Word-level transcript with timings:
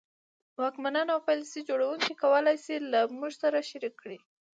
واکمنان 0.59 1.07
او 1.13 1.19
پالیسي 1.27 1.61
جوړوونکي 1.69 2.13
کولای 2.23 2.57
شي 2.63 2.75
له 2.91 3.01
موږ 3.17 3.31
سره 3.43 3.67
شریک 3.69 3.93
کړي. 4.01 4.19